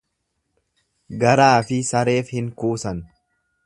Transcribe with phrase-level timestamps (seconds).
[1.25, 3.09] Garaafi sareef hin kuusan.